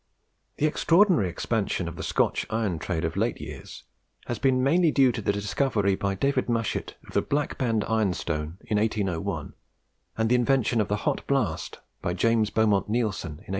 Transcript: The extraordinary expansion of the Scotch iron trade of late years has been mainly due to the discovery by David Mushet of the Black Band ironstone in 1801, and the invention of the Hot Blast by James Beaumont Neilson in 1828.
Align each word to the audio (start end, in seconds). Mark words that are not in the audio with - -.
The 0.57 0.65
extraordinary 0.65 1.29
expansion 1.29 1.87
of 1.87 1.95
the 1.95 2.01
Scotch 2.01 2.47
iron 2.49 2.79
trade 2.79 3.05
of 3.05 3.15
late 3.15 3.39
years 3.39 3.83
has 4.25 4.39
been 4.39 4.63
mainly 4.63 4.89
due 4.89 5.11
to 5.11 5.21
the 5.21 5.31
discovery 5.31 5.93
by 5.93 6.15
David 6.15 6.47
Mushet 6.47 6.95
of 7.07 7.13
the 7.13 7.21
Black 7.21 7.59
Band 7.59 7.83
ironstone 7.83 8.57
in 8.63 8.79
1801, 8.79 9.53
and 10.17 10.27
the 10.27 10.33
invention 10.33 10.81
of 10.81 10.87
the 10.87 11.05
Hot 11.05 11.27
Blast 11.27 11.81
by 12.01 12.15
James 12.15 12.49
Beaumont 12.49 12.87
Neilson 12.89 12.97
in 12.97 13.45
1828. 13.45 13.49